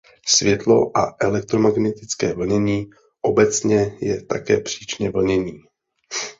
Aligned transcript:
Světlo 0.25 0.97
a 0.97 1.15
elektromagnetické 1.21 2.33
vlnění 2.33 2.89
obecně 3.21 3.97
je 4.01 4.21
také 4.25 4.59
příčné 4.61 5.09
vlnění. 5.09 5.59